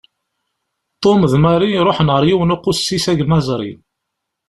Tom 1.03 1.21
d 1.31 1.33
Mary 1.43 1.71
ruḥen 1.87 2.09
ɣer 2.13 2.23
yiwen 2.25 2.53
uqussis 2.55 3.05
agmaẓri. 3.11 3.73